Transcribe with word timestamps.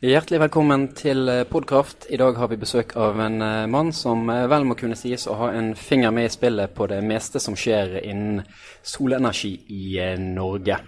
Hjertelig 0.00 0.38
velkommen 0.40 0.86
til 0.96 1.28
eh, 1.28 1.42
Podkraft. 1.44 2.06
I 2.08 2.16
dag 2.16 2.38
har 2.40 2.48
vi 2.48 2.56
besøk 2.56 2.94
av 2.96 3.18
en 3.20 3.34
uh, 3.44 3.66
mann 3.68 3.90
som 3.92 4.22
uh, 4.32 4.46
vel 4.48 4.64
må 4.64 4.72
kunne 4.72 4.96
sies 4.96 5.26
å 5.28 5.34
ha 5.36 5.50
en 5.52 5.74
finger 5.76 6.14
med 6.16 6.24
i 6.24 6.30
spillet 6.32 6.72
på 6.72 6.86
det 6.88 7.02
meste 7.04 7.36
som 7.36 7.52
skjer 7.52 7.98
innen 7.98 8.40
solenergi 8.80 9.50
i 9.68 10.00
Norge. 10.16 10.80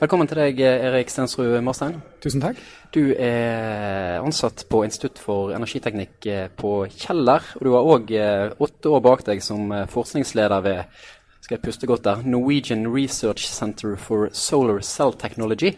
Velkommen 0.00 0.32
til 0.32 0.40
deg, 0.40 0.64
Erik 0.64 1.12
Stensrud 1.12 1.58
Marstein. 1.60 2.00
Tusen 2.24 2.40
takk. 2.40 2.64
Du 2.96 3.12
er 3.12 4.24
ansatt 4.24 4.64
på 4.72 4.80
Institutt 4.88 5.20
for 5.20 5.52
energiteknikk 5.52 6.24
på 6.56 6.74
Kjeller. 6.88 7.44
Og 7.60 7.68
du 7.68 7.74
har 7.76 7.94
òg 7.98 8.16
åtte 8.64 8.96
år 8.96 9.04
bak 9.04 9.28
deg 9.28 9.44
som 9.44 9.76
forskningsleder 9.92 10.64
ved 10.64 11.02
skal 11.44 11.58
jeg 11.58 11.66
puste 11.66 11.84
godt 11.90 12.06
der, 12.08 12.24
Norwegian 12.24 12.88
Research 12.88 13.44
Center 13.44 13.98
for 14.00 14.32
Solar 14.32 14.80
Cell 14.80 15.12
Technology. 15.20 15.74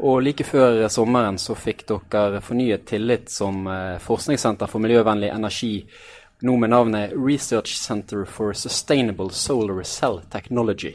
Og 0.00 0.22
like 0.24 0.46
før 0.48 0.86
sommeren 0.88 1.36
så 1.40 1.56
fikk 1.58 1.84
dere 1.90 2.40
fornyet 2.44 2.86
tillit 2.88 3.28
som 3.32 3.66
eh, 3.68 3.98
forskningssenter 4.00 4.70
for 4.70 4.80
miljøvennlig 4.80 5.28
energi, 5.34 5.74
nå 6.40 6.56
med 6.56 6.72
navnet 6.72 7.12
Research 7.12 7.76
Center 7.76 8.24
for 8.24 8.56
Sustainable 8.56 9.28
Solar 9.36 9.82
Cell 9.84 10.22
Technology. 10.32 10.94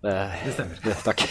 Det, 0.00 0.12
det 0.44 0.52
stemmer. 0.54 0.76
Det, 0.84 0.94
takk. 1.04 1.24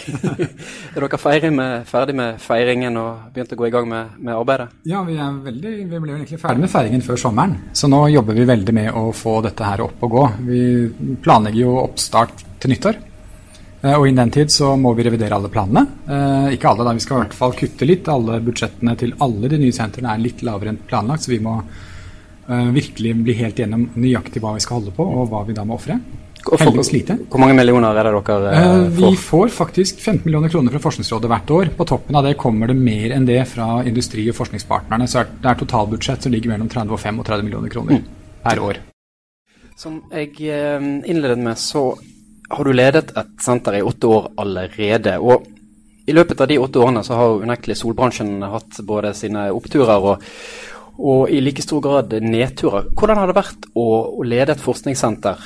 er 0.95 1.05
dere 1.05 1.18
ferdig 1.18 1.49
med, 1.55 1.88
ferdig 1.90 2.13
med, 2.20 2.38
feiringen 2.44 2.99
og 3.02 3.32
begynt 3.34 3.55
å 3.55 3.57
gå 3.57 3.66
i 3.66 3.73
gang 3.73 3.88
med, 3.90 4.20
med 4.20 4.35
arbeidet? 4.35 4.68
Ja, 4.85 5.02
vi, 5.07 5.16
veldig, 5.18 5.71
vi 5.90 6.02
ble 6.04 6.18
egentlig 6.20 6.38
ferdig 6.44 6.68
med 6.68 6.73
feiringen 6.76 7.05
før 7.05 7.18
sommeren. 7.23 7.55
Så 7.73 7.90
nå 7.90 8.04
jobber 8.13 8.38
vi 8.38 8.46
veldig 8.52 8.76
med 8.77 8.91
å 8.94 9.07
få 9.16 9.40
dette 9.48 9.66
her 9.66 9.88
opp 9.88 10.05
og 10.05 10.13
gå. 10.13 10.26
Vi 10.52 10.62
planlegger 11.23 11.63
jo 11.63 11.80
oppstart 11.82 12.46
til 12.62 12.76
nyttår. 12.76 12.99
Eh, 13.82 13.96
og 13.96 14.08
innen 14.08 14.26
den 14.26 14.34
tid 14.35 14.52
så 14.52 14.74
må 14.80 14.94
vi 14.98 15.05
revidere 15.08 15.38
alle 15.38 15.52
planene. 15.52 15.85
Eh, 16.04 16.55
ikke 16.58 16.72
alle, 16.72 16.88
da. 16.88 16.96
Vi 16.98 17.04
skal 17.04 17.20
i 17.20 17.24
hvert 17.24 17.38
fall 17.38 17.55
kutte 17.60 17.88
litt. 17.88 18.10
Alle 18.12 18.40
budsjettene 18.44 18.96
til 18.99 19.16
alle 19.24 19.52
de 19.52 19.62
nye 19.62 19.76
sentrene 19.76 20.13
er 20.13 20.24
litt 20.24 20.44
lavere 20.44 20.74
enn 20.74 20.82
planlagt, 20.90 21.26
så 21.26 21.34
vi 21.34 21.44
må 21.44 21.60
eh, 21.62 22.71
virkelig 22.76 23.13
bli 23.24 23.38
helt 23.40 23.62
gjennom 23.62 23.88
nøyaktig 23.96 24.44
hva 24.44 24.58
vi 24.58 24.66
skal 24.66 24.82
holde 24.82 24.96
på, 24.98 25.05
og 25.05 25.30
hva 25.32 25.46
vi 25.48 25.55
da 25.55 25.68
må 25.68 25.80
ofre. 25.80 25.99
Heldigvis 26.40 26.91
lite. 26.96 27.18
Hvor 27.30 27.41
mange 27.44 27.55
millioner 27.58 27.98
er 27.99 28.08
det 28.08 28.13
dere 28.27 28.52
eh, 28.52 28.68
får? 28.96 28.99
Vi 28.99 29.24
får 29.24 29.49
faktisk 29.54 29.99
15 29.99 30.21
millioner 30.27 30.52
kroner 30.52 30.76
fra 30.76 30.84
Forskningsrådet 30.84 31.32
hvert 31.32 31.55
år. 31.55 31.74
På 31.80 31.88
toppen 31.88 32.16
av 32.16 32.27
det 32.27 32.38
kommer 32.40 32.71
det 32.71 32.77
mer 32.80 33.16
enn 33.16 33.27
det 33.27 33.41
fra 33.52 33.82
industri- 33.88 34.27
og 34.32 34.38
forskningspartnerne. 34.40 35.08
Så 35.08 35.24
det 35.40 35.52
er 35.52 35.60
totalbudsjett 35.60 36.27
som 36.27 36.36
ligger 36.36 36.55
mellom 36.55 36.71
30 36.71 36.96
og 36.96 37.04
35 37.04 37.48
millioner 37.48 37.71
kroner 37.71 37.99
mm. 37.99 38.08
per 38.43 38.64
år. 38.64 38.80
Som 39.80 40.02
jeg 40.12 40.36
innledet 40.43 41.40
med, 41.40 41.60
så 41.60 41.93
har 42.50 42.66
du 42.66 42.74
ledet 42.74 43.14
et 43.18 43.32
senter 43.42 43.80
i 43.80 43.86
åtte 43.86 44.10
år 44.10 44.32
allerede. 44.42 45.18
og 45.20 45.48
i 46.10 46.14
løpet 46.14 46.42
av 46.42 46.48
de 46.50 46.58
åtte 46.58 46.80
årene 46.82 47.04
så 47.05 47.14
har 47.14 47.44
unektelig 47.44 47.78
solbransjen 47.78 48.42
hatt 48.42 48.80
både 48.86 49.14
sine 49.14 49.50
oppturer 49.54 50.05
og, 50.12 50.24
og, 50.98 51.30
i 51.30 51.42
like 51.44 51.62
stor 51.62 51.84
grad 51.86 52.16
nedturer. 52.24 52.90
Hvordan 52.98 53.20
har 53.22 53.30
det 53.30 53.38
vært 53.38 53.68
å, 53.77 53.88
å 54.18 54.26
lede 54.26 54.55
et 54.55 54.64
forskningssenter 54.64 55.44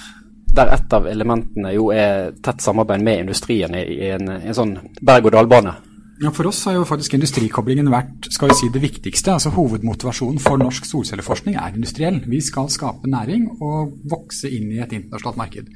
der 0.54 0.72
et 0.76 0.94
av 0.96 1.10
elementene 1.10 1.74
jo 1.74 1.90
er 1.92 2.32
tett 2.46 2.62
samarbeid 2.64 3.04
med 3.04 3.26
industrien 3.26 3.76
i, 3.76 3.84
en, 4.14 4.30
en 4.38 4.56
sånn 4.56 4.78
berg-og-dal-bane? 5.02 5.76
Ja, 6.22 6.30
For 6.32 6.46
oss 6.46 6.60
har 6.68 6.76
jo 6.78 6.84
faktisk 6.86 7.16
industrikoblingen 7.18 7.90
vært 7.90 8.28
skal 8.32 8.52
vi 8.52 8.58
si, 8.60 8.70
det 8.70 8.84
viktigste. 8.84 9.34
altså 9.34 9.50
Hovedmotivasjonen 9.56 10.38
for 10.44 10.62
norsk 10.62 10.86
solcelleforskning 10.86 11.58
er 11.58 11.74
industriell. 11.74 12.22
Vi 12.30 12.42
skal 12.42 12.70
skape 12.70 13.10
næring 13.10 13.48
og 13.58 13.96
vokse 14.12 14.52
inn 14.52 14.70
i 14.76 14.80
et 14.84 14.94
internasjonalt 14.94 15.42
marked. 15.42 15.74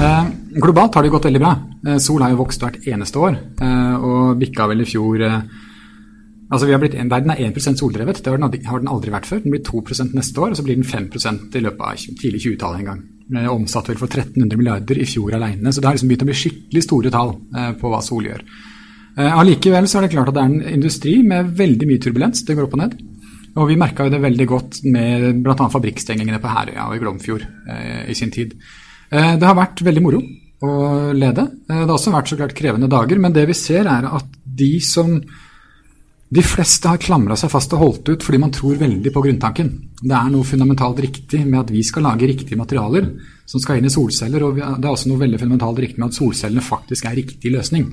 Eh, 0.00 0.32
globalt 0.56 0.96
har 0.96 1.04
det 1.04 1.12
gått 1.12 1.28
veldig 1.28 1.44
bra. 1.44 1.52
Eh, 1.86 2.00
sol 2.00 2.24
har 2.24 2.32
jo 2.32 2.40
vokst 2.40 2.64
hvert 2.64 2.80
eneste 2.88 3.20
år, 3.20 3.38
eh, 3.60 3.94
og 4.00 4.40
bikka 4.40 4.70
vel 4.72 4.80
i 4.80 4.88
fjor 4.88 5.20
eh, 5.20 5.40
altså 6.50 6.66
vi 6.66 6.72
har 6.74 6.80
blitt, 6.82 6.96
Verden 6.96 7.30
er 7.34 7.42
1 7.44 7.78
soldrevet, 7.78 8.22
det 8.22 8.30
har 8.30 8.38
den, 8.38 8.46
aldri, 8.46 8.62
har 8.64 8.80
den, 8.80 8.88
aldri, 8.88 9.12
vært 9.12 9.28
før. 9.28 9.42
Den 9.44 9.54
blir 9.54 9.64
2% 9.64 10.14
neste 10.16 10.40
år, 10.40 10.52
og 10.52 10.58
så 10.58 10.64
blir 10.66 10.78
den 10.78 10.86
5% 10.86 11.58
i 11.58 11.64
løpet 11.64 11.84
av 11.84 12.20
tidlig 12.20 12.44
20-tallet 12.46 12.80
en 12.80 12.90
gang. 12.90 13.02
Eh, 13.36 13.48
omsatt 13.48 13.88
vel 13.88 14.00
for 14.00 14.10
1300 14.10 14.60
milliarder 14.60 15.00
i 15.00 15.08
fjor 15.08 15.34
alene. 15.36 15.72
Så 15.72 15.80
det 15.80 15.88
har 15.88 15.96
liksom 15.96 16.10
begynt 16.12 16.26
å 16.26 16.30
bli 16.30 16.40
skikkelig 16.42 16.84
store 16.84 17.12
tall 17.14 17.36
eh, 17.56 17.72
på 17.80 17.92
hva 17.92 18.02
sol 18.04 18.28
gjør. 18.28 18.44
Eh, 19.14 19.30
allikevel 19.30 19.86
så 19.86 20.00
er 20.00 20.06
det 20.06 20.14
klart 20.14 20.30
at 20.32 20.36
det 20.36 20.42
er 20.42 20.52
en 20.52 20.78
industri 20.78 21.18
med 21.26 21.52
veldig 21.58 21.88
mye 21.90 22.02
turbulens. 22.02 22.42
Det 22.46 22.56
går 22.56 22.66
opp 22.66 22.78
og 22.78 22.82
ned. 22.82 22.96
Og 23.54 23.68
vi 23.70 23.78
merka 23.78 24.08
det 24.10 24.22
veldig 24.22 24.46
godt 24.50 24.80
med 24.90 25.44
bl.a. 25.44 25.68
fabrikkstengingene 25.70 26.40
på 26.42 26.50
Herøya 26.50 26.88
og 26.88 26.96
i 26.96 27.02
Glomfjord 27.02 27.44
eh, 27.70 28.02
i 28.10 28.18
sin 28.18 28.34
tid. 28.34 28.56
Eh, 29.10 29.34
det 29.38 29.46
har 29.46 29.58
vært 29.58 29.84
veldig 29.86 30.02
moro 30.02 30.22
å 30.64 30.74
lede. 31.14 31.46
Det 31.68 31.76
har 31.84 31.92
også 31.94 32.14
vært 32.14 32.30
så 32.32 32.38
klart 32.40 32.56
krevende 32.56 32.90
dager, 32.90 33.20
men 33.20 33.34
det 33.34 33.46
vi 33.50 33.56
ser 33.58 33.86
er 33.90 34.08
at 34.08 34.38
de 34.44 34.72
som 34.82 35.18
de 36.34 36.42
fleste 36.42 36.88
har 36.88 36.98
klamra 36.98 37.36
seg 37.38 37.52
fast 37.52 37.74
og 37.76 37.82
holdt 37.82 38.08
ut 38.10 38.24
fordi 38.24 38.40
man 38.42 38.52
tror 38.54 38.80
veldig 38.80 39.12
på 39.14 39.22
grunntanken. 39.22 39.70
Det 40.00 40.14
er 40.16 40.30
noe 40.32 40.46
fundamentalt 40.48 41.02
riktig 41.04 41.44
med 41.44 41.60
at 41.60 41.70
vi 41.70 41.84
skal 41.86 42.08
lage 42.08 42.26
riktige 42.26 42.58
materialer 42.58 43.06
som 43.46 43.62
skal 43.62 43.78
inn 43.78 43.86
i 43.86 43.92
solceller, 43.92 44.42
og 44.42 44.58
det 44.58 44.88
er 44.88 44.90
også 44.90 45.12
noe 45.12 45.20
veldig 45.20 45.38
fundamentalt 45.42 45.82
riktig 45.84 46.00
med 46.00 46.10
at 46.10 46.18
solcellene 46.18 46.64
faktisk 46.64 47.06
er 47.06 47.18
riktig 47.20 47.52
løsning. 47.54 47.86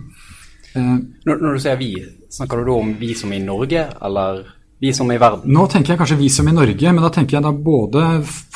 Uh, 0.76 0.98
når, 1.28 1.38
når, 1.38 1.54
du 1.54 1.64
sier 1.64 1.78
vi, 1.80 1.92
snakker 2.32 2.62
du 2.62 2.72
da 2.72 2.80
om 2.80 2.92
vi 3.00 3.14
som 3.18 3.34
i 3.36 3.42
Norge, 3.44 3.86
eller 4.08 4.44
vi 4.82 4.94
som 4.96 5.12
i 5.14 5.20
verden? 5.22 5.52
Nå 5.54 5.68
tenker 5.70 5.94
jeg 5.94 6.02
kanskje 6.02 6.20
vi 6.22 6.30
som 6.34 6.48
i 6.50 6.56
Norge, 6.56 6.94
men 6.94 7.04
da 7.06 7.12
tenker 7.14 7.38
jeg 7.38 7.46
da 7.46 7.52
både 7.54 8.06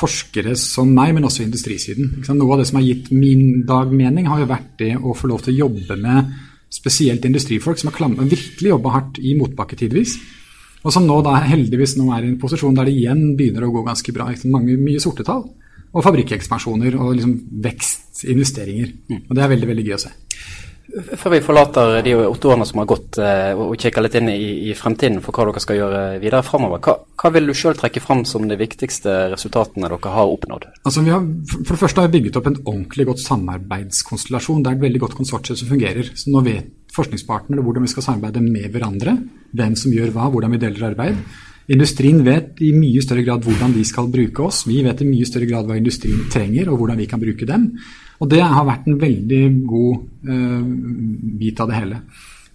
forskere 0.00 0.56
som 0.58 0.90
meg, 0.96 1.14
men 1.16 1.28
også 1.28 1.44
industrisiden. 1.44 2.18
Noe 2.32 2.56
av 2.56 2.62
det 2.62 2.70
som 2.70 2.80
har 2.80 2.86
gitt 2.88 3.12
min 3.14 3.62
dag 3.68 3.92
mening, 3.94 4.26
har 4.30 4.42
jo 4.42 4.50
vært 4.50 4.72
det 4.80 4.94
å 4.96 5.14
få 5.16 5.30
lov 5.30 5.44
til 5.44 5.54
å 5.54 5.60
jobbe 5.66 5.98
med 6.00 6.34
spesielt 6.72 7.24
industrifolk 7.24 7.78
som 7.78 7.92
har 7.92 8.16
virkelig 8.26 8.72
jobba 8.72 8.96
hardt 8.96 9.20
i 9.22 9.36
motbakke 9.38 9.78
tidvis. 9.78 10.16
Og 10.86 10.92
som 10.94 11.06
nå 11.06 11.18
da 11.26 11.38
heldigvis 11.42 11.96
nå 11.98 12.10
er 12.14 12.26
i 12.26 12.30
en 12.30 12.40
posisjon 12.40 12.74
der 12.76 12.86
det 12.86 12.94
igjen 12.94 13.32
begynner 13.38 13.66
å 13.66 13.72
gå 13.74 13.82
ganske 13.86 14.12
bra. 14.14 14.28
Mange, 14.52 14.76
mye 14.78 15.02
sorte 15.02 15.26
tall. 15.26 15.46
Og 15.96 16.04
fabrikkekspansjoner 16.04 16.94
og 17.00 17.14
liksom 17.16 17.34
vekstinvesteringer. 17.64 18.92
Mm. 19.08 19.22
Og 19.24 19.34
det 19.34 19.42
er 19.42 19.52
veldig, 19.54 19.68
veldig 19.72 19.86
gøy 19.86 19.96
å 19.96 20.02
se. 20.04 20.12
Før 20.86 21.32
vi 21.34 21.40
forlater 21.42 21.98
de 22.06 22.14
åtte 22.14 22.48
årene 22.48 22.66
som 22.68 22.80
har 22.80 22.88
gått, 22.88 23.18
eh, 23.18 23.58
og 23.58 23.74
kikker 23.80 24.04
litt 24.04 24.14
inn 24.20 24.30
i, 24.30 24.70
fremtiden 24.78 25.18
for 25.24 25.34
hva 25.34 25.48
dere 25.48 25.62
skal 25.62 25.80
gjøre 25.80 26.02
videre 26.22 26.44
framover, 26.46 26.80
hva, 26.84 26.94
hva, 27.18 27.32
vil 27.34 27.50
du 27.50 27.54
sjøl 27.58 27.74
trekke 27.78 28.02
fram 28.02 28.22
som 28.28 28.46
de 28.48 28.58
viktigste 28.60 29.16
resultatene 29.32 29.90
dere 29.90 30.14
har 30.14 30.32
oppnådd? 30.36 30.68
Altså, 30.86 31.02
har, 31.10 31.26
for 31.58 31.74
det 31.74 31.82
første 31.82 32.04
har 32.04 32.08
vi 32.08 32.20
bygget 32.20 32.38
opp 32.40 32.50
en 32.52 32.60
ordentlig 32.62 33.08
godt 33.10 33.24
samarbeidskonstellasjon. 33.24 34.62
Det 34.62 34.72
er 34.72 34.78
et 34.78 34.86
veldig 34.86 35.02
godt 35.06 35.18
konsortium 35.18 35.58
som 35.58 35.72
fungerer. 35.74 36.12
Så 36.14 36.30
nå 36.30 36.44
vet 36.46 36.70
forskningspartnere 36.96 37.64
hvordan 37.64 37.84
vi 37.84 37.92
skal 37.92 38.06
samarbeide 38.06 38.44
med 38.44 38.70
hverandre, 38.72 39.18
hvem 39.56 39.76
som 39.76 39.92
gjør 39.92 40.14
hva, 40.14 40.30
hvordan 40.32 40.54
vi 40.54 40.62
deler 40.62 40.90
arbeid. 40.92 41.18
Industrien 41.72 42.20
vet 42.22 42.60
i 42.62 42.70
mye 42.76 43.02
større 43.02 43.24
grad 43.26 43.42
hvordan 43.42 43.72
de 43.74 43.82
skal 43.86 44.06
bruke 44.10 44.44
oss. 44.44 44.62
Vi 44.68 44.78
vet 44.86 45.02
i 45.02 45.08
mye 45.08 45.26
større 45.26 45.48
grad 45.50 45.66
hva 45.66 45.78
industrien 45.78 46.28
trenger, 46.30 46.70
og 46.70 46.78
hvordan 46.78 47.00
vi 47.00 47.08
kan 47.10 47.22
bruke 47.22 47.48
dem. 47.48 47.72
Og 48.22 48.30
det 48.30 48.40
har 48.40 48.68
vært 48.68 48.86
en 48.86 48.98
veldig 49.00 49.42
god 49.66 49.96
uh, 50.30 50.62
bit 51.40 51.60
av 51.60 51.70
det 51.70 51.80
hele. 51.80 52.00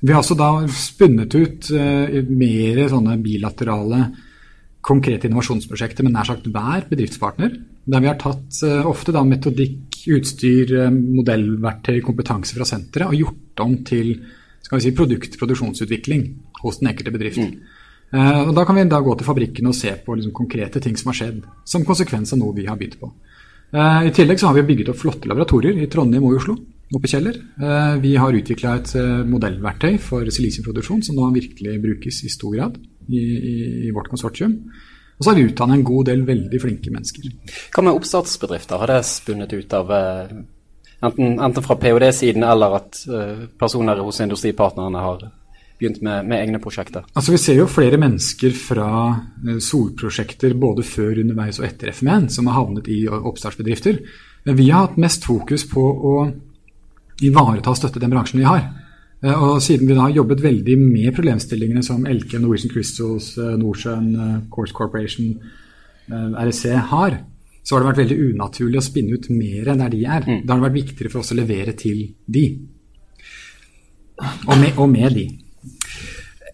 Vi 0.02 0.14
har 0.16 0.24
også 0.24 0.38
da 0.40 0.50
spunnet 0.74 1.36
ut 1.36 1.68
uh, 1.76 2.22
mer 2.30 2.86
sånne 2.94 3.18
bilaterale, 3.22 4.06
konkrete 4.82 5.28
innovasjonsprosjekter 5.28 6.08
med 6.08 6.16
nær 6.16 6.32
sagt 6.32 6.48
hver 6.50 6.88
bedriftspartner. 6.90 7.60
Der 7.92 8.02
vi 8.02 8.10
har 8.10 8.18
tatt 8.22 8.64
uh, 8.64 8.88
ofte 8.90 9.14
da 9.14 9.26
metodikk, 9.28 10.00
utstyr, 10.16 10.72
modellverktøy, 10.90 12.00
kompetanse 12.02 12.56
fra 12.56 12.66
senteret 12.66 13.12
og 13.12 13.20
gjort 13.20 13.62
om 13.62 13.76
til 13.86 14.16
skal 14.62 14.80
vi 14.80 14.86
si, 14.88 14.96
produkt-produksjonsutvikling 14.98 16.24
hos 16.64 16.80
den 16.80 16.90
enkelte 16.90 17.14
bedrift. 17.14 17.44
Mm. 17.44 17.71
Uh, 18.12 18.50
og 18.50 18.56
Da 18.56 18.66
kan 18.68 18.76
vi 18.76 18.84
da 18.92 19.00
gå 19.00 19.14
til 19.16 19.28
fabrikken 19.28 19.70
og 19.72 19.76
se 19.78 19.94
på 20.06 20.18
liksom, 20.18 20.34
konkrete 20.36 20.82
ting 20.84 20.98
som 21.00 21.12
har 21.12 21.18
skjedd, 21.20 21.46
som 21.64 21.86
konsekvens 21.88 22.34
av 22.36 22.42
noe 22.42 22.56
vi 22.58 22.68
har 22.68 22.76
begynt 22.80 23.00
på. 23.00 23.08
Uh, 23.72 24.04
I 24.04 24.12
tillegg 24.12 24.40
så 24.40 24.50
har 24.50 24.58
vi 24.58 24.68
bygget 24.68 24.92
opp 24.92 25.00
flotte 25.00 25.32
laboratorier 25.32 25.80
i 25.80 25.88
Trondheim 25.88 26.28
og 26.28 26.42
Oslo. 26.42 26.58
oppe 26.92 27.08
i 27.08 27.12
Kjeller. 27.14 27.38
Uh, 27.56 27.96
vi 28.04 28.18
har 28.20 28.36
utvikla 28.36 28.76
et 28.76 28.94
modellverktøy 29.32 29.98
for 29.98 30.28
silisiumproduksjon 30.28 31.04
som 31.08 31.16
nå 31.16 31.30
virkelig 31.32 31.78
brukes 31.80 32.24
i 32.28 32.32
stor 32.34 32.56
grad 32.58 32.80
i, 33.08 33.22
i, 33.22 33.56
i 33.88 33.92
vårt 33.96 34.12
konsortium. 34.12 34.58
Og 35.18 35.24
så 35.24 35.32
har 35.32 35.38
vi 35.38 35.48
utdannet 35.48 35.80
en 35.80 35.88
god 35.88 36.10
del 36.10 36.26
veldig 36.28 36.60
flinke 36.60 36.92
mennesker. 36.92 37.32
Hva 37.72 37.84
med 37.86 37.96
oppstartsbedrifter? 37.96 38.82
Har 38.82 38.92
det 38.92 39.04
spunnet 39.08 39.54
ut 39.54 39.74
av 39.78 39.92
enten, 39.94 41.38
enten 41.38 41.64
fra 41.64 41.78
ph.d.-siden 41.78 42.44
eller 42.44 42.80
at 42.80 43.04
personer 43.62 44.02
hos 44.02 44.20
industripartnerne 44.26 45.04
har 45.06 45.28
begynt 45.82 46.02
med, 46.06 46.28
med, 46.30 46.38
egne 46.40 46.62
prosjekter? 46.62 47.06
Altså 47.16 47.34
Vi 47.34 47.40
ser 47.42 47.58
jo 47.60 47.70
flere 47.70 48.00
mennesker 48.02 48.54
fra 48.56 48.90
eh, 49.48 49.58
solprosjekter 49.64 50.54
både 50.60 50.86
før, 50.88 51.18
underveis 51.24 51.60
og 51.62 51.68
etter 51.68 51.92
FM1 51.94 52.30
som 52.36 52.50
har 52.50 52.60
havnet 52.60 52.90
i 52.92 53.04
oppstartsbedrifter. 53.10 54.02
Men 54.48 54.58
vi 54.58 54.70
har 54.70 54.88
hatt 54.88 55.02
mest 55.02 55.26
fokus 55.28 55.66
på 55.70 55.82
å 55.82 56.16
ivareta 57.22 57.74
og 57.74 57.78
støtte 57.78 58.02
den 58.02 58.14
bransjen 58.14 58.42
vi 58.42 58.48
har. 58.50 58.64
Eh, 59.22 59.34
og 59.34 59.62
siden 59.66 59.90
vi 59.90 59.98
da 59.98 60.06
har 60.06 60.20
jobbet 60.22 60.46
veldig 60.46 60.78
med 60.82 61.12
problemstillingene 61.18 61.84
som 61.86 62.06
Elke, 62.10 62.40
Norwegian 62.42 62.74
Crystals, 62.74 63.34
eh, 63.38 63.58
Norcern, 63.58 64.14
Course 64.54 64.78
Corporation, 64.78 65.36
REC 66.12 66.66
har, 66.92 67.14
så 67.64 67.76
har 67.76 67.84
det 67.84 67.90
vært 67.92 68.00
veldig 68.02 68.32
unaturlig 68.34 68.80
å 68.82 68.84
spinne 68.84 69.16
ut 69.16 69.30
mer 69.32 69.70
enn 69.72 69.84
der 69.84 69.92
de 69.94 70.02
er. 70.04 70.26
Mm. 70.26 70.40
Da 70.44 70.54
har 70.54 70.60
det 70.60 70.66
vært 70.66 70.80
viktigere 70.80 71.12
for 71.14 71.22
oss 71.22 71.32
å 71.32 71.38
levere 71.38 71.76
til 71.78 72.02
de. 72.26 72.46
Og 74.22 74.58
med, 74.58 74.74
og 74.78 74.90
med 74.90 75.16
de. 75.16 75.26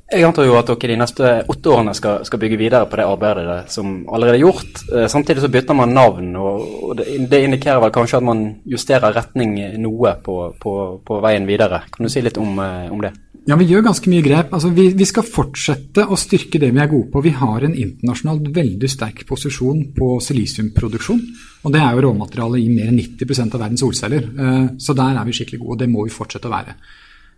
Jeg 0.08 0.24
antar 0.24 0.46
jo 0.48 0.54
at 0.56 0.70
dere 0.70 0.94
de 0.94 0.96
neste 1.02 1.30
åtte 1.52 1.72
årene 1.74 1.92
skal, 1.96 2.22
skal, 2.24 2.40
bygge 2.40 2.60
videre 2.62 2.88
på 2.88 2.96
det 2.96 3.04
arbeidet 3.10 3.74
som 3.74 4.06
allerede 4.08 4.38
er 4.38 4.46
gjort. 4.46 4.84
Eh, 4.88 5.08
samtidig 5.12 5.44
så 5.44 5.50
bytter 5.52 5.76
man 5.76 5.92
navn, 5.92 6.30
og, 6.40 6.94
det, 6.96 7.10
det, 7.28 7.42
indikerer 7.44 7.82
vel 7.84 7.92
kanskje 7.92 8.22
at 8.22 8.28
man 8.30 8.46
justerer 8.64 9.12
retning 9.12 9.58
noe 9.84 10.14
på, 10.24 10.38
på, 10.64 10.76
på 11.04 11.18
veien 11.26 11.48
videre. 11.50 11.82
Kan 11.92 12.08
du 12.08 12.12
si 12.14 12.24
litt 12.24 12.40
om, 12.40 12.56
eh, 12.64 12.88
om 12.88 13.04
det? 13.04 13.12
Ja, 13.48 13.56
vi 13.60 13.68
gjør 13.68 13.84
ganske 13.86 14.12
mye 14.12 14.24
grep. 14.24 14.54
Altså, 14.56 14.72
vi, 14.76 14.90
vi, 14.96 15.06
skal 15.08 15.28
fortsette 15.28 16.04
å 16.08 16.16
styrke 16.20 16.60
det 16.60 16.68
vi 16.76 16.82
er 16.84 16.90
gode 16.92 17.08
på. 17.12 17.24
Vi 17.24 17.32
har 17.36 17.64
en 17.64 17.76
internasjonalt 17.76 18.48
veldig 18.56 18.90
sterk 18.92 19.26
posisjon 19.28 19.90
på 19.96 20.10
silisiumproduksjon. 20.24 21.22
Og 21.68 21.76
det 21.76 21.84
er 21.84 21.96
jo 21.96 22.06
råmaterialet 22.08 22.64
i 22.64 22.72
mer 22.72 22.94
enn 22.94 23.00
90% 23.00 23.56
av 23.56 23.64
verdens 23.64 23.84
solceller. 23.84 24.32
Eh, 24.32 24.64
så 24.84 24.96
der 24.96 25.20
er 25.20 25.28
vi 25.28 25.36
skikkelig 25.36 25.62
gode, 25.66 25.76
og 25.76 25.84
det 25.84 25.92
må 25.92 26.08
vi 26.08 26.16
fortsette 26.16 26.48
å 26.48 26.56
være. 26.56 26.76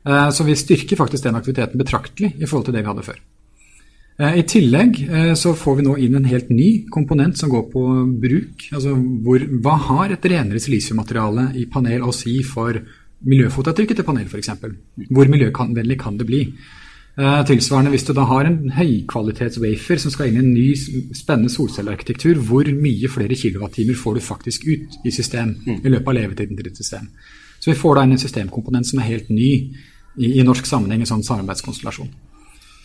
Eh, 0.07 0.29
så 0.31 0.45
vi 0.47 0.55
styrker 0.55 0.99
faktisk 0.99 1.25
den 1.25 1.35
aktiviteten 1.35 1.79
betraktelig 1.79 2.33
i 2.37 2.47
forhold 2.47 2.69
til 2.69 2.77
det 2.77 2.83
vi 2.83 2.91
hadde 2.91 3.05
før. 3.05 3.19
Eh, 4.19 4.39
I 4.39 4.45
tillegg 4.47 5.01
eh, 5.03 5.33
så 5.39 5.53
får 5.57 5.79
vi 5.79 5.87
nå 5.87 5.95
inn 5.99 6.15
en 6.19 6.29
helt 6.29 6.51
ny 6.53 6.69
komponent 6.91 7.39
som 7.39 7.51
går 7.51 7.67
på 7.73 7.85
bruk. 8.23 8.69
Altså 8.71 8.95
hvor, 8.95 9.45
hva 9.63 9.77
har 9.89 10.15
et 10.15 10.29
renere 10.31 10.63
silisiummateriale 10.63 11.51
i 11.59 11.67
panel 11.71 12.05
å 12.07 12.15
si 12.15 12.39
for 12.47 12.79
miljøfotavtrykket 13.27 13.99
til 13.99 14.07
panel 14.07 14.29
f.eks.? 14.29 14.53
Hvor 15.09 15.31
miljøvennlig 15.31 15.99
kan 15.99 16.19
det 16.19 16.29
bli? 16.29 16.45
tilsvarende 17.19 17.91
hvis 17.91 18.05
du 18.07 18.13
da 18.15 18.23
har 18.29 18.47
en 18.47 18.69
høykvalitets-wafer 18.71 19.99
som 19.99 20.13
skal 20.13 20.29
inn 20.29 20.37
i 20.37 20.39
en 20.39 20.53
ny 20.53 21.15
spennende 21.17 21.51
solcellearkitektur, 21.51 22.37
hvor 22.47 22.69
mye 22.71 23.09
flere 23.11 23.35
kilowattimer 23.35 23.97
får 23.99 24.15
du 24.15 24.21
faktisk 24.23 24.63
ut 24.69 24.95
i 25.03 25.11
system 25.11 25.51
i 25.65 25.91
løpet 25.91 26.07
av 26.07 26.15
levetiden 26.15 26.55
til 26.55 26.69
ditt 26.69 26.79
system? 26.79 27.09
Så 27.59 27.71
vi 27.71 27.77
får 27.77 27.95
da 27.95 28.05
inn 28.05 28.15
en 28.15 28.21
systemkomponent 28.21 28.87
som 28.87 28.99
er 28.99 29.09
helt 29.09 29.29
ny 29.29 29.51
i, 30.19 30.39
i 30.39 30.43
norsk 30.47 30.67
sammenheng, 30.67 31.03
i 31.03 31.09
sånn 31.09 31.25
samarbeidskonstellasjon. 31.27 32.11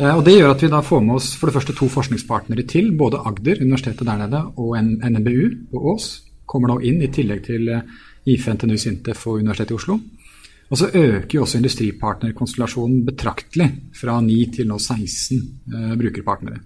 Eh, 0.00 0.10
og 0.10 0.24
Det 0.26 0.34
gjør 0.34 0.54
at 0.54 0.64
vi 0.64 0.72
da 0.72 0.82
får 0.82 1.04
med 1.04 1.16
oss 1.20 1.30
for 1.38 1.50
det 1.50 1.54
første 1.56 1.76
to 1.76 1.88
forskningspartnere 1.90 2.66
til. 2.70 2.90
Både 2.98 3.22
Agder, 3.22 3.62
universitetet 3.62 4.06
der 4.06 4.24
nede, 4.24 4.42
og 4.58 4.74
NMBU 4.80 5.70
på 5.70 5.84
Ås 5.94 6.08
kommer 6.46 6.72
nå 6.72 6.80
inn, 6.82 7.02
i 7.02 7.12
tillegg 7.12 7.44
til 7.46 7.70
eh, 7.70 7.86
IFE, 8.34 8.56
NTNU, 8.58 8.76
SINTEF 8.80 9.26
og 9.30 9.40
Universitetet 9.44 9.74
i 9.74 9.78
Oslo. 9.78 10.00
Og 10.72 10.80
så 10.80 10.88
øker 10.88 11.36
jo 11.36 11.42
også 11.44 11.60
industripartnerkonstellasjonen 11.60 13.04
betraktelig, 13.06 13.68
fra 13.94 14.18
9 14.24 14.38
til 14.56 14.70
nå 14.70 14.78
16 14.80 15.40
eh, 15.70 15.96
brukerpartnere. 16.00 16.62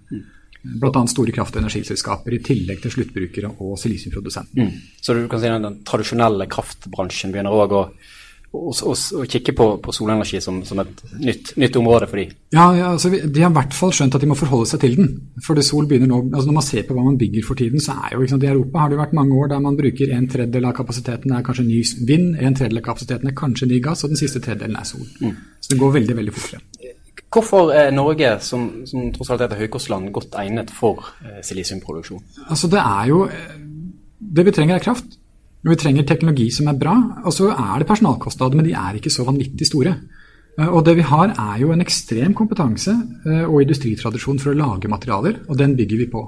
Bl.a. 0.59 1.01
store 1.07 1.31
kraft- 1.31 1.55
og 1.55 1.63
energiselskaper, 1.63 2.35
i 2.35 2.43
tillegg 2.43 2.81
til 2.83 2.91
sluttbrukere 2.91 3.51
og 3.63 3.77
silisiumprodusenter. 3.79 4.65
Mm. 4.67 4.95
Så 4.99 5.15
du 5.15 5.27
kan 5.31 5.39
si 5.39 5.47
at 5.47 5.63
den 5.63 5.83
tradisjonelle 5.87 6.49
kraftbransjen 6.51 7.31
begynner 7.31 7.55
òg 7.55 7.75
å, 7.77 7.83
å, 8.51 8.73
å, 8.73 8.91
å, 8.91 9.23
kikke 9.31 9.53
på, 9.55 9.67
på 9.79 9.95
solenergi 9.95 10.41
som, 10.43 10.57
som 10.67 10.81
et 10.83 11.03
nytt, 11.15 11.53
nytt, 11.63 11.79
område 11.79 12.09
for 12.11 12.19
dem? 12.19 12.35
Ja, 12.51 12.65
ja 12.75 12.91
altså, 12.91 13.13
de 13.13 13.45
har 13.45 13.53
i 13.53 13.55
hvert 13.55 13.77
fall 13.77 13.95
skjønt 13.95 14.19
at 14.19 14.25
de 14.25 14.29
må 14.33 14.35
forholde 14.39 14.67
seg 14.73 14.83
til 14.83 14.99
den. 14.99 15.09
For 15.45 15.55
det 15.55 15.63
sol 15.69 15.87
begynner 15.87 16.11
nå, 16.11 16.21
altså 16.27 16.51
Når 16.51 16.59
man 16.59 16.67
ser 16.67 16.83
på 16.89 16.97
hva 16.97 17.07
man 17.07 17.19
bygger 17.23 17.47
for 17.47 17.63
tiden, 17.63 17.79
så 17.83 17.95
er 17.95 18.17
jo 18.17 18.25
liksom, 18.25 18.43
I 18.43 18.51
Europa 18.51 18.83
har 18.83 18.91
det 18.91 18.99
vært 18.99 19.15
mange 19.15 19.39
år 19.39 19.53
der 19.53 19.63
man 19.63 19.79
bruker 19.79 20.11
en 20.17 20.27
tredjedel 20.27 20.67
av 20.67 20.75
kapasiteten 20.81 21.37
er 21.37 21.47
kanskje 21.47 21.69
ny 21.71 21.81
vind, 22.09 22.33
en 22.35 22.51
tredjedel 22.51 22.83
av 22.83 22.89
kapasiteten 22.91 23.31
er 23.31 23.39
kanskje 23.45 23.71
ny 23.71 23.79
gass, 23.87 24.03
og 24.03 24.11
den 24.11 24.19
siste 24.19 24.43
tredjedelen 24.43 24.81
er 24.81 24.91
sol. 24.91 25.07
Mm. 25.23 25.37
Så 25.63 25.71
det 25.71 25.79
går 25.79 26.01
veldig, 26.01 26.19
veldig 26.19 26.35
fort 26.35 26.57
frem. 26.57 26.95
Hvorfor 27.29 27.69
er 27.75 27.91
Norge, 27.93 28.31
som, 28.41 28.69
som 28.89 29.11
tross 29.13 29.29
alt 29.29 29.43
er 29.45 29.51
et 29.51 29.59
høykostland, 29.61 30.09
godt 30.13 30.37
egnet 30.41 30.71
for 30.73 31.11
eh, 31.21 31.41
silisiumproduksjon? 31.45 32.23
Altså 32.49 32.69
det 32.71 32.81
er 32.81 33.09
jo 33.11 33.27
Det 34.19 34.45
vi 34.45 34.51
trenger, 34.51 34.75
er 34.75 34.83
kraft. 34.83 35.17
Vi 35.63 35.75
trenger 35.75 36.03
teknologi 36.07 36.49
som 36.51 36.67
er 36.67 36.77
bra. 36.79 36.95
Og 37.25 37.33
så 37.33 37.51
er 37.51 37.79
det 37.79 37.87
personalkostnader, 37.87 38.57
men 38.57 38.65
de 38.65 38.73
er 38.73 38.97
ikke 38.97 39.13
så 39.13 39.23
vanvittig 39.27 39.67
store. 39.67 39.95
Eh, 40.59 40.67
og 40.67 40.85
det 40.85 40.97
vi 40.97 41.05
har, 41.05 41.33
er 41.37 41.61
jo 41.61 41.71
en 41.73 41.85
ekstrem 41.85 42.33
kompetanse 42.33 42.95
eh, 43.25 43.45
og 43.45 43.61
industritradisjon 43.63 44.41
for 44.41 44.53
å 44.53 44.59
lage 44.59 44.91
materialer, 44.91 45.43
og 45.47 45.59
den 45.59 45.77
bygger 45.77 46.03
vi 46.03 46.09
på. 46.11 46.25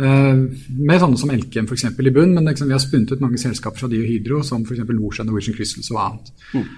Eh, 0.00 0.36
med 0.78 1.02
sånne 1.02 1.20
som 1.20 1.32
Elkem 1.34 1.68
f.eks. 1.68 1.88
i 1.90 2.14
bunn, 2.14 2.32
men 2.36 2.48
liksom, 2.48 2.70
vi 2.70 2.76
har 2.76 2.82
spunnet 2.82 3.12
ut 3.12 3.24
mange 3.24 3.40
selskaper 3.40 3.84
fra 3.84 3.90
de 3.92 4.00
og 4.00 4.08
Hydro, 4.08 4.42
som 4.46 4.64
f.eks. 4.64 4.84
Norsen, 4.88 5.28
Norwegian 5.28 5.56
Crystals 5.58 5.92
og 5.92 6.00
annet. 6.06 6.32
Mm. 6.56 6.70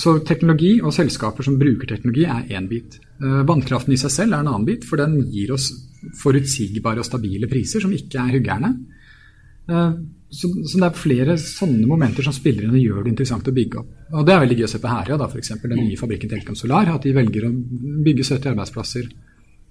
Så 0.00 0.18
teknologi 0.28 0.76
og 0.82 0.94
selskaper 0.94 1.46
som 1.46 1.58
bruker 1.60 1.88
teknologi, 1.88 2.26
er 2.28 2.56
én 2.56 2.68
bit. 2.70 2.98
Eh, 3.22 3.42
vannkraften 3.48 3.94
i 3.94 4.00
seg 4.00 4.12
selv 4.12 4.34
er 4.34 4.42
en 4.42 4.50
annen 4.50 4.66
bit, 4.68 4.84
for 4.84 5.00
den 5.00 5.20
gir 5.32 5.54
oss 5.56 5.70
forutsigbare 6.20 7.02
og 7.02 7.08
stabile 7.08 7.48
priser 7.50 7.82
som 7.82 7.94
ikke 7.94 8.20
er 8.20 8.36
huggerne. 8.36 8.72
Eh, 9.70 9.92
så, 10.26 10.50
så, 10.50 10.80
det 10.80 10.88
er 10.88 10.98
flere 10.98 11.36
sånne 11.40 11.86
momenter 11.88 12.26
som 12.26 12.34
spiller 12.34 12.66
inn 12.66 12.74
og 12.74 12.82
gjør 12.82 13.04
det 13.04 13.12
interessant 13.14 13.46
å 13.48 13.54
bygge 13.56 13.80
opp. 13.80 13.92
Og 14.12 14.26
Det 14.26 14.34
er 14.34 14.42
veldig 14.42 14.58
gøy 14.58 14.66
å 14.66 14.72
se 14.72 14.82
på 14.82 14.90
Herøya, 14.90 15.16
ja, 15.16 15.28
f.eks. 15.30 15.52
den 15.62 15.78
nye 15.78 16.00
fabrikken 16.00 16.30
til 16.32 16.40
Elkem 16.40 16.58
Solar. 16.58 16.90
At 16.92 17.06
de 17.06 17.14
velger 17.16 17.46
å 17.46 17.52
bygge 18.06 18.26
70 18.26 18.52
arbeidsplasser, 18.52 19.08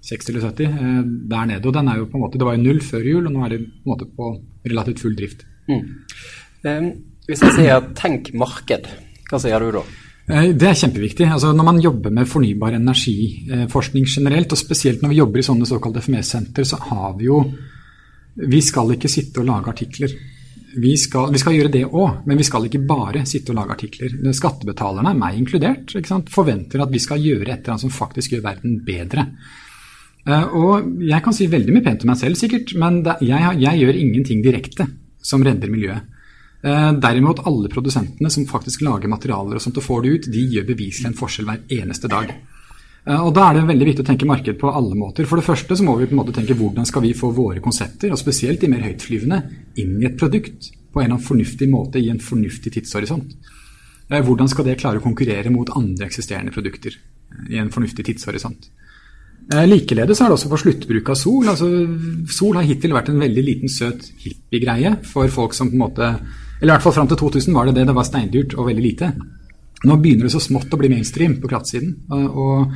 60 0.06 0.30
eller 0.32 0.46
70, 0.46 0.64
eh, 0.70 1.02
der 1.32 1.50
nede. 1.50 1.66
Og 1.66 1.74
den 1.74 1.90
er 1.90 2.00
jo 2.00 2.08
på 2.10 2.18
en 2.18 2.24
måte, 2.26 2.38
Det 2.38 2.46
var 2.46 2.56
jo 2.56 2.62
null 2.62 2.80
før 2.80 3.04
jul, 3.04 3.26
og 3.26 3.32
nå 3.32 3.44
er 3.44 3.54
det 3.54 3.60
på 3.66 3.84
en 3.84 3.92
måte 3.92 4.06
på 4.16 4.32
relativt 4.70 5.02
full 5.02 5.16
drift. 5.18 5.46
Mm. 5.66 5.84
Um, 6.66 6.90
hvis 7.26 7.42
jeg 7.42 7.56
sier 7.56 7.88
tenk 7.98 8.32
marked, 8.34 8.86
hva 9.30 9.40
sier 9.42 9.62
du 9.62 9.72
da? 9.74 9.82
Eh, 10.26 10.52
det 10.58 10.68
er 10.68 10.78
kjempeviktig. 10.78 11.26
Altså, 11.30 11.52
når 11.54 11.66
man 11.66 11.82
jobber 11.82 12.14
med 12.14 12.28
fornybar 12.30 12.78
energiforskning 12.78 14.06
generelt, 14.10 14.52
og 14.52 14.58
spesielt 14.58 15.02
når 15.02 15.12
vi 15.12 15.20
jobber 15.20 15.42
i 15.42 15.46
sånne 15.46 15.66
såkalte 15.66 16.02
FME-senter, 16.02 16.66
så 16.66 16.78
har 16.90 17.16
vi 17.18 17.30
jo 17.30 17.42
Vi 18.36 18.60
skal 18.60 18.90
ikke 18.92 19.08
sitte 19.08 19.40
og 19.40 19.46
lage 19.48 19.70
artikler. 19.70 20.10
Vi 20.76 20.90
skal, 21.00 21.30
vi 21.32 21.38
skal 21.40 21.54
gjøre 21.56 21.70
det 21.72 21.86
òg, 21.86 22.26
men 22.28 22.36
vi 22.36 22.44
skal 22.44 22.66
ikke 22.66 22.82
bare 22.84 23.22
sitte 23.24 23.48
og 23.48 23.56
lage 23.56 23.72
artikler. 23.72 24.12
Skattebetalerne, 24.36 25.14
meg 25.16 25.38
inkludert, 25.38 25.94
forventer 26.28 26.82
at 26.84 26.92
vi 26.92 27.00
skal 27.00 27.16
gjøre 27.16 27.48
et 27.48 27.62
eller 27.62 27.72
annet 27.72 27.86
som 27.86 27.94
faktisk 27.96 28.34
gjør 28.34 28.44
verden 28.44 28.82
bedre. 28.84 29.24
Eh, 30.26 30.46
og 30.58 30.90
jeg 31.06 31.22
kan 31.22 31.34
si 31.36 31.46
veldig 31.50 31.74
mye 31.76 31.86
pent 31.86 32.04
om 32.04 32.10
meg 32.10 32.18
selv, 32.20 32.38
sikkert, 32.40 32.74
men 32.78 33.00
jeg, 33.22 33.62
jeg 33.62 33.82
gjør 33.82 34.00
ingenting 34.00 34.42
direkte 34.44 34.88
som 35.22 35.44
redder 35.46 35.70
miljøet. 35.70 36.12
Eh, 36.66 36.90
derimot 36.98 37.44
alle 37.46 37.70
produsentene 37.70 38.30
som 38.32 38.46
faktisk 38.48 38.82
lager 38.86 39.12
materialer 39.12 39.58
og 39.58 39.62
sånt 39.62 39.78
og 39.78 39.86
får 39.86 40.02
det 40.02 40.14
ut, 40.14 40.28
de 40.34 40.44
gjør 40.56 40.70
beviselig 40.72 41.12
en 41.12 41.18
forskjell 41.18 41.50
hver 41.50 41.76
eneste 41.78 42.10
dag. 42.10 42.32
Eh, 43.06 43.20
og 43.20 43.34
Da 43.36 43.48
er 43.48 43.58
det 43.60 43.66
veldig 43.70 43.90
viktig 43.92 44.06
å 44.06 44.08
tenke 44.10 44.30
marked 44.30 44.58
på 44.58 44.72
alle 44.72 44.98
måter. 44.98 45.28
For 45.30 45.38
det 45.38 45.46
første 45.46 45.78
så 45.78 45.86
må 45.86 45.94
vi 46.00 46.08
på 46.10 46.16
en 46.16 46.22
måte 46.24 46.34
tenke 46.34 46.58
hvordan 46.58 46.88
skal 46.88 47.06
vi 47.06 47.14
få 47.14 47.30
våre 47.36 47.62
konsepter, 47.62 48.10
og 48.10 48.18
spesielt 48.18 48.60
de 48.60 48.72
mer 48.72 48.82
høytflyvende, 48.82 49.42
inn 49.78 50.00
i 50.00 50.08
et 50.10 50.18
produkt 50.18 50.72
på 50.90 51.02
en 51.02 51.06
eller 51.06 51.18
annen 51.18 51.28
fornuftig 51.28 51.70
måte 51.70 52.02
i 52.02 52.10
en 52.10 52.22
fornuftig 52.22 52.72
tidshorisont. 52.80 53.36
Hvordan 54.06 54.48
skal 54.48 54.64
det 54.64 54.78
klare 54.78 55.00
å 55.00 55.02
konkurrere 55.02 55.50
mot 55.50 55.70
andre 55.74 56.06
eksisterende 56.06 56.54
produkter 56.54 56.94
i 57.50 57.58
en 57.60 57.72
fornuftig 57.74 58.06
tidshorisont. 58.06 58.68
Likeledes 59.46 60.18
er 60.20 60.30
det 60.30 60.34
også 60.34 60.50
for 60.50 60.58
sluttbruk 60.58 61.12
av 61.12 61.18
sol. 61.20 61.46
Altså, 61.52 61.68
sol 62.34 62.58
har 62.58 62.66
hittil 62.66 62.96
vært 62.96 63.12
en 63.12 63.22
veldig 63.22 63.44
liten, 63.46 63.70
søt 63.70 64.08
hippiegreie 64.24 64.96
for 65.06 65.30
folk 65.30 65.54
som 65.54 65.70
på 65.70 65.78
en 65.78 65.84
måte 65.84 66.10
eller 66.56 66.70
i 66.70 66.74
hvert 66.74 66.84
fall 66.86 66.94
fram 66.96 67.08
til 67.10 67.18
2000 67.20 67.56
var 67.56 67.68
det 67.68 67.76
det. 67.76 67.86
Det 67.88 67.96
var 67.96 68.06
steindyrt 68.08 68.54
og 68.56 68.68
veldig 68.70 68.84
lite. 68.84 69.10
Nå 69.84 69.96
begynner 70.00 70.26
det 70.26 70.32
så 70.32 70.40
smått 70.40 70.72
å 70.72 70.78
bli 70.80 70.88
mainstream 70.88 71.36
på 71.42 71.50
kraftsiden. 71.50 71.90
Og, 72.12 72.70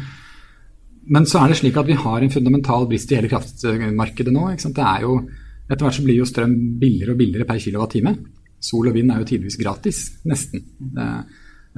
men 1.14 1.28
så 1.28 1.40
er 1.40 1.52
det 1.52 1.60
slik 1.62 1.78
at 1.80 1.88
vi 1.88 1.96
har 1.96 2.20
en 2.20 2.32
fundamental 2.32 2.84
brist 2.90 3.12
i 3.12 3.16
hele 3.16 3.30
kraftmarkedet 3.32 4.34
nå. 4.34 4.50
Det 4.60 4.84
er 4.84 5.06
jo, 5.06 5.16
etter 5.64 5.86
hvert 5.86 5.96
så 5.96 6.04
blir 6.04 6.20
jo 6.20 6.28
strøm 6.28 6.56
billigere 6.80 7.16
og 7.16 7.22
billigere 7.22 7.48
per 7.48 7.62
kilowattime. 7.64 8.14
Sol 8.60 8.90
og 8.90 8.98
vind 8.98 9.14
er 9.14 9.22
jo 9.22 9.30
tidvis 9.30 9.56
gratis, 9.56 10.02
nesten. 10.28 10.66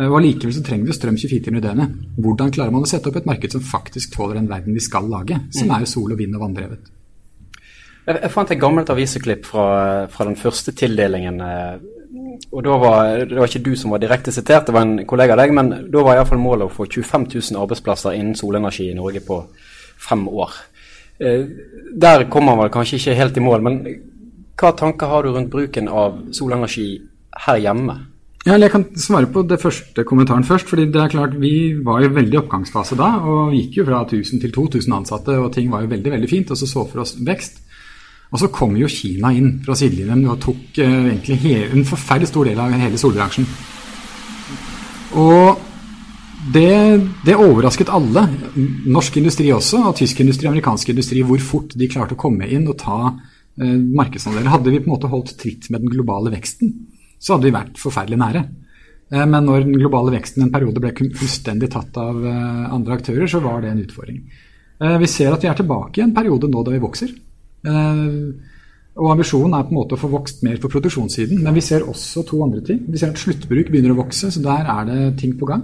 Og 0.01 0.15
Allikevel 0.17 0.55
så 0.57 0.63
trenger 0.65 0.89
vi 0.89 0.95
strøm 0.97 1.17
24 1.21 1.45
timer 1.45 1.61
i 1.61 1.65
døgnet. 1.67 1.97
Hvordan 2.25 2.53
klarer 2.55 2.73
man 2.73 2.87
å 2.87 2.89
sette 2.89 3.11
opp 3.11 3.19
et 3.21 3.27
marked 3.29 3.53
som 3.53 3.65
faktisk 3.65 4.15
tåler 4.15 4.39
den 4.39 4.49
verden 4.49 4.73
vi 4.73 4.81
skal 4.81 5.09
lage, 5.11 5.37
som 5.53 5.69
mm. 5.69 5.75
er 5.77 5.85
jo 5.85 5.91
sol 5.91 6.15
og 6.15 6.21
vind 6.21 6.37
og 6.39 6.47
vanndrevet? 6.47 6.93
Jeg, 8.07 8.17
jeg 8.17 8.31
fant 8.33 8.51
et 8.51 8.61
gammelt 8.61 8.91
aviseklipp 8.91 9.45
fra, 9.47 9.67
fra, 10.11 10.27
den 10.27 10.39
første 10.41 10.73
tildelingen. 10.75 11.43
Eh, 11.45 12.47
og 12.51 12.65
da 12.65 12.79
var, 12.81 13.11
Det 13.29 13.37
var 13.37 13.51
ikke 13.51 13.67
du 13.69 13.77
som 13.77 13.93
var 13.93 14.01
direkte 14.01 14.33
sitert, 14.33 14.67
det 14.67 14.75
var 14.75 14.87
en 14.87 15.05
kollega 15.07 15.37
av 15.37 15.43
deg. 15.43 15.53
Men 15.55 15.71
da 15.93 16.07
var 16.07 16.17
iallfall 16.17 16.41
målet 16.41 16.71
å 16.71 16.73
få 16.73 16.89
25 16.89 17.29
000 17.29 17.61
arbeidsplasser 17.61 18.17
innen 18.17 18.39
solenergi 18.39 18.89
i 18.91 18.97
Norge 18.97 19.21
på 19.27 19.43
fem 20.09 20.25
år. 20.29 20.57
Eh, 21.21 21.45
der 21.93 22.27
kommer 22.33 22.57
man 22.57 22.65
vel 22.65 22.73
kanskje 22.73 22.97
ikke 22.97 23.19
helt 23.21 23.37
i 23.37 23.45
mål, 23.45 23.69
men 23.69 23.79
hva 24.57 24.73
tanker 24.79 25.13
har 25.13 25.23
du 25.23 25.37
rundt 25.37 25.53
bruken 25.53 25.89
av 25.89 26.17
solenergi 26.33 26.89
her 27.45 27.61
hjemme? 27.61 27.99
Ja, 28.43 28.57
jeg 28.59 28.73
kan 28.73 28.89
svare 28.99 29.29
på 29.31 29.45
det 29.47 29.61
første 29.63 30.03
kommentaren 30.03 30.45
først. 30.45 30.67
fordi 30.67 30.87
det 30.91 31.01
er 31.01 31.09
klart 31.09 31.41
Vi 31.41 31.75
var 31.85 32.03
jo 32.03 32.09
veldig 32.09 32.39
oppgangsfase 32.39 32.97
da, 32.99 33.23
og 33.23 33.53
gikk 33.55 33.77
jo 33.77 33.85
fra 33.85 34.03
1000 34.03 34.41
til 34.41 34.53
2000 34.53 34.93
ansatte. 34.93 35.39
og 35.39 35.53
Ting 35.53 35.71
var 35.71 35.83
jo 35.83 35.87
veldig 35.87 36.11
veldig 36.11 36.31
fint, 36.31 36.51
og 36.51 36.57
så 36.57 36.67
så 36.67 36.89
for 36.91 37.01
oss 37.03 37.17
vekst. 37.21 37.61
Og 38.33 38.39
så 38.41 38.49
kom 38.49 38.77
jo 38.77 38.89
Kina 38.89 39.31
inn 39.33 39.61
fra 39.65 39.77
sidelinjen 39.77 40.27
og 40.27 40.41
tok 40.41 40.79
uh, 40.79 41.07
egentlig 41.13 41.37
hele, 41.37 41.71
en 41.71 41.85
forferdelig 41.85 42.29
stor 42.29 42.45
del 42.45 42.59
av 42.59 42.73
hele 42.73 42.99
solbransjen. 42.99 43.47
Og 45.21 45.61
det, 46.53 47.01
det, 47.25 47.37
overrasket 47.37 47.93
alle, 47.93 48.25
norsk 48.87 49.17
industri 49.17 49.53
også, 49.53 49.85
og 49.87 49.97
tysk 49.97 50.21
industri 50.21 50.49
og 50.49 50.55
amerikansk 50.57 50.89
industri, 50.89 51.23
hvor 51.23 51.39
fort 51.39 51.77
de 51.79 51.87
klarte 51.87 52.17
å 52.17 52.19
komme 52.19 52.49
inn 52.49 52.67
og 52.67 52.79
ta 52.81 53.13
uh, 53.13 53.79
markedsandeler. 54.01 54.51
Hadde 54.51 54.73
vi 54.73 54.81
på 54.81 54.91
en 54.91 54.97
måte 54.97 55.13
holdt 55.13 55.37
tritt 55.39 55.71
med 55.71 55.85
den 55.85 55.93
globale 55.93 56.33
veksten, 56.35 56.73
så 57.23 57.37
hadde 57.37 57.49
vi 57.49 57.55
vært 57.55 57.81
forferdelig 57.81 58.19
nære. 58.19 58.43
Eh, 59.13 59.27
men 59.27 59.47
når 59.47 59.67
den 59.67 59.77
globale 59.79 60.15
veksten 60.17 60.47
en 60.47 60.55
periode 60.55 60.83
ble 60.83 60.95
fullstendig 61.19 61.71
tatt 61.73 61.99
av 62.01 62.25
eh, 62.27 62.65
andre 62.73 62.99
aktører, 62.99 63.29
så 63.31 63.43
var 63.45 63.63
det 63.63 63.73
en 63.73 63.85
utfordring. 63.85 64.23
Eh, 64.83 64.97
vi 65.03 65.11
ser 65.11 65.35
at 65.35 65.45
vi 65.45 65.51
er 65.51 65.59
tilbake 65.59 66.01
i 66.01 66.07
en 66.07 66.17
periode 66.17 66.51
nå 66.51 66.65
da 66.65 66.75
vi 66.75 66.83
vokser. 66.83 67.13
Og 68.93 69.07
ambisjonen 69.09 69.55
er 69.55 69.63
på 69.65 69.71
en 69.71 69.79
måte 69.79 69.95
å 69.95 70.01
få 70.01 70.09
vokst 70.11 70.43
mer 70.45 70.59
på 70.61 70.69
produksjonssiden. 70.73 71.39
Men 71.45 71.55
vi 71.55 71.63
ser 71.65 71.87
også 71.89 72.25
to 72.29 72.41
andre 72.45 72.61
ting. 72.67 72.83
Vi 72.91 72.99
ser 73.01 73.13
at 73.13 73.21
sluttbruk 73.23 73.71
begynner 73.71 73.95
å 73.95 74.01
vokse, 74.03 74.33
så 74.35 74.43
der 74.43 74.67
er 74.69 74.89
det 74.89 74.99
ting 75.23 75.37
på 75.39 75.47
gang. 75.49 75.63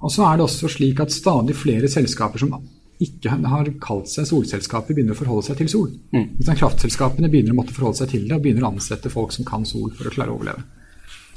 Og 0.00 0.10
så 0.14 0.24
er 0.24 0.38
det 0.38 0.46
også 0.46 0.70
slik 0.72 1.02
at 1.04 1.12
stadig 1.12 1.54
flere 1.58 1.90
selskaper 1.90 2.40
som 2.40 2.56
ikke 3.04 3.36
har 3.52 3.68
kalt 3.82 4.10
seg 4.10 4.26
solselskaper, 4.26 4.96
begynner 4.96 5.14
å 5.14 5.20
forholde 5.20 5.46
seg 5.46 5.60
til 5.60 5.70
sol. 5.70 5.92
Mm. 6.16 6.40
Kraftselskapene 6.48 7.30
begynner 7.30 7.54
å 7.54 7.60
måtte 7.60 7.76
forholde 7.76 8.00
seg 8.00 8.10
til 8.14 8.24
det, 8.26 8.34
og 8.34 8.42
begynner 8.42 8.66
å 8.66 8.72
ansette 8.72 9.12
folk 9.12 9.36
som 9.36 9.46
kan 9.46 9.68
sol 9.68 9.92
for 9.94 10.08
å 10.08 10.14
klare 10.16 10.34
å 10.34 10.40
overleve. 10.40 10.64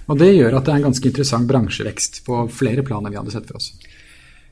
Og 0.10 0.20
Det 0.20 0.32
gjør 0.34 0.58
at 0.58 0.68
det 0.68 0.74
er 0.74 0.80
en 0.82 0.88
ganske 0.90 1.10
interessant 1.12 1.50
bransjevekst 1.50 2.22
på 2.26 2.46
flere 2.52 2.86
plan 2.86 3.06
enn 3.06 3.14
vi 3.14 3.20
hadde 3.20 3.34
sett 3.34 3.50
for 3.50 3.60
oss. 3.62 3.74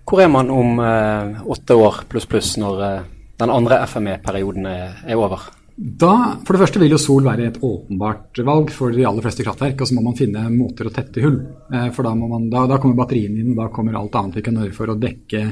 Hvor 0.09 0.23
er 0.23 0.31
man 0.31 0.49
om 0.49 0.81
eh, 0.81 1.39
åtte 1.45 1.77
år 1.77 2.03
pluss 2.09 2.27
pluss 2.29 2.55
når 2.61 2.83
eh, 2.85 3.07
den 3.39 3.53
andre 3.53 3.83
FME-perioden 3.87 4.67
er, 4.69 4.99
er, 5.05 5.15
over? 5.19 5.45
Da, 5.75 6.13
For 6.43 6.55
det 6.55 6.63
første 6.63 6.81
vil 6.81 6.95
jo 6.95 6.99
sol 6.99 7.27
være 7.27 7.45
et 7.47 7.59
åpenbart 7.63 8.41
valg 8.43 8.73
for 8.75 8.91
de 8.95 9.05
aller 9.07 9.23
fleste 9.23 9.45
kraftverk. 9.45 9.79
Og 9.79 9.89
så 9.89 9.95
må 9.95 10.03
man 10.07 10.17
finne 10.17 10.47
måter 10.51 10.89
å 10.89 10.93
tette 10.93 11.23
hull. 11.23 11.39
Eh, 11.71 11.89
for 11.95 12.07
da, 12.07 12.13
man, 12.17 12.49
da, 12.51 12.65
da 12.69 12.79
kommer 12.81 13.03
batteriene 13.03 13.43
inn, 13.43 13.53
og 13.53 13.63
da 13.63 13.69
kommer 13.73 13.99
alt 13.99 14.17
annet 14.19 14.39
vi 14.39 14.45
kan 14.45 14.59
gjøre 14.59 14.75
for 14.75 14.93
å 14.93 14.99
dekke 14.99 15.43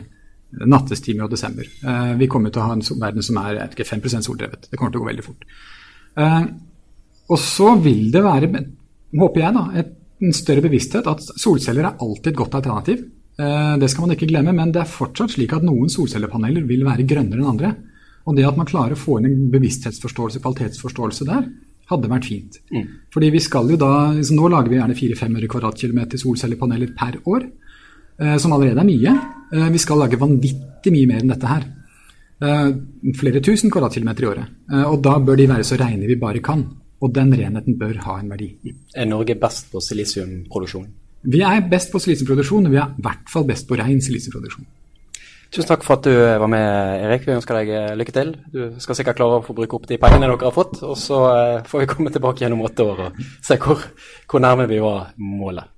nattestimer 0.67 1.27
og 1.27 1.33
desember. 1.33 1.67
Eh, 1.67 2.13
vi 2.19 2.29
kommer 2.31 2.53
til 2.53 2.63
å 2.63 2.69
ha 2.69 2.77
en 2.77 2.83
verden 3.01 3.25
som 3.25 3.39
er 3.41 3.61
ikke, 3.67 3.87
5% 3.87 4.27
soldrevet. 4.27 4.69
Det 4.71 4.79
kommer 4.79 4.93
til 4.93 5.01
å 5.01 5.05
gå 5.05 5.11
veldig 5.11 5.25
fort. 5.25 5.47
Eh, 6.17 6.43
og 7.27 7.39
så 7.43 7.73
vil 7.83 8.09
det 8.13 8.23
være, 8.23 8.49
håper 9.15 9.43
jeg, 9.43 9.55
da, 9.55 9.65
et, 9.79 9.93
en 10.17 10.33
større 10.33 10.63
bevissthet 10.65 11.07
at 11.07 11.21
solceller 11.37 11.85
er 11.85 12.01
alltid 12.03 12.33
et 12.33 12.39
godt 12.39 12.57
alternativ. 12.59 13.05
Eh, 13.37 13.75
det 13.79 13.89
skal 13.91 14.07
man 14.07 14.15
ikke 14.15 14.29
glemme, 14.31 14.55
men 14.57 14.73
det 14.73 14.81
er 14.83 14.89
fortsatt 14.89 15.35
slik 15.35 15.53
at 15.55 15.65
noen 15.65 15.91
solcellepaneler 15.93 16.65
vil 16.67 16.83
være 16.87 17.05
grønnere 17.07 17.43
enn 17.43 17.53
andre. 17.53 17.75
Og 18.27 18.35
det 18.35 18.47
at 18.47 18.57
man 18.59 18.67
klarer 18.67 18.97
å 18.97 18.99
få 18.99 19.19
inn 19.19 19.29
en 19.29 19.47
bevissthetsforståelse, 19.53 20.41
kvalitetsforståelse 20.43 21.27
der, 21.29 21.47
hadde 21.87 22.09
vært 22.11 22.27
fint. 22.27 22.57
Mm. 22.73 22.87
Fordi 23.13 23.29
vi 23.31 23.39
skal 23.43 23.69
jo 23.71 23.77
da, 23.79 23.91
liksom, 24.17 24.39
Nå 24.41 24.49
lager 24.51 24.73
vi 24.73 24.79
gjerne 24.81 24.97
400-500 24.97 25.51
kvadratkilometer 25.53 26.19
solcellepaneler 26.19 26.91
per 26.97 27.21
år. 27.23 27.47
Eh, 28.17 28.37
som 28.41 28.53
allerede 28.53 28.81
er 28.81 28.87
mye. 28.87 29.13
Eh, 29.53 29.69
vi 29.71 29.81
skal 29.81 30.01
lage 30.01 30.19
vanvittig 30.19 30.93
mye 30.93 31.09
mer 31.09 31.21
enn 31.21 31.31
dette 31.31 31.51
her. 31.51 31.67
Eh, 32.41 32.67
flere 33.17 33.41
tusen 33.45 33.71
kvadratkilometer 33.73 34.25
i 34.25 34.29
året. 34.31 34.53
Og 34.87 34.99
da 35.01 35.15
bør 35.19 35.37
de 35.37 35.47
være 35.49 35.65
så 35.65 35.77
reine 35.79 36.09
vi 36.09 36.19
bare 36.19 36.43
kan. 36.43 36.65
Og 37.01 37.13
den 37.13 37.33
renheten 37.37 37.77
bør 37.77 37.99
ha 38.07 38.17
en 38.21 38.31
verdi. 38.31 38.53
Er 38.95 39.05
Norge 39.05 39.35
best 39.37 39.69
på 39.71 39.81
silisiumproduksjon? 39.83 40.87
Vi 41.27 41.43
er 41.45 41.61
best 41.69 41.91
på 41.93 42.01
silisiumproduksjon, 42.01 42.65
og 42.65 42.73
vi 42.73 42.79
er 42.81 42.89
i 42.89 43.05
hvert 43.05 43.29
fall 43.29 43.45
best 43.49 43.67
på 43.69 43.77
rein 43.77 44.01
silisiumproduksjon. 44.01 44.65
Tusen 45.47 45.69
takk 45.69 45.85
for 45.87 45.95
at 45.95 46.07
du 46.07 46.11
var 46.11 46.49
med, 46.51 46.65
Erik. 47.05 47.27
Vi 47.27 47.35
ønsker 47.37 47.61
deg 47.61 47.99
lykke 47.99 48.15
til. 48.15 48.33
Du 48.51 48.79
skal 48.83 48.97
sikkert 48.99 49.19
klare 49.19 49.37
å 49.39 49.45
få 49.45 49.55
bruke 49.55 49.77
opp 49.77 49.85
de 49.87 49.99
pengene 50.01 50.27
dere 50.27 50.41
har 50.41 50.55
fått. 50.55 50.81
Og 50.83 50.97
så 50.99 51.21
får 51.69 51.83
vi 51.83 51.89
komme 51.93 52.11
tilbake 52.11 52.43
igjen 52.43 52.57
om 52.57 52.65
åtte 52.67 52.83
år 52.83 53.05
og 53.07 53.21
se 53.45 53.55
hvor, 53.61 53.85
hvor 54.27 54.43
nærme 54.43 54.67
vi 54.67 54.81
var 54.83 55.13
målet. 55.15 55.69